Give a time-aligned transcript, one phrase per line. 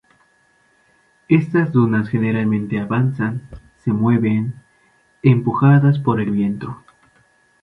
[1.27, 4.55] Estas dunas generalmente avanzan, se mueven,
[5.21, 6.81] empujadas por el viento.